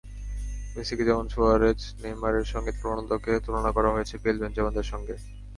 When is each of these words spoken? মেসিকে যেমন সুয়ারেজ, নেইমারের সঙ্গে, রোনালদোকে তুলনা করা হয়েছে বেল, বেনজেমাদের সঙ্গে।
মেসিকে 0.75 1.03
যেমন 1.03 1.25
সুয়ারেজ, 1.27 1.79
নেইমারের 2.01 2.45
সঙ্গে, 2.45 2.71
রোনালদোকে 2.83 3.31
তুলনা 3.45 3.71
করা 3.71 3.89
হয়েছে 3.91 4.15
বেল, 4.17 4.37
বেনজেমাদের 4.39 4.83
সঙ্গে। 4.83 5.15